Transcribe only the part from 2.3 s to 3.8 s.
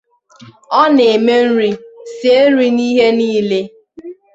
nri na ihe niile.